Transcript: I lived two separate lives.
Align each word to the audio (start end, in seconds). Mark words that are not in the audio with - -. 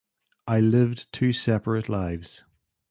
I 0.47 0.59
lived 0.61 1.13
two 1.13 1.31
separate 1.31 1.87
lives. 1.87 2.43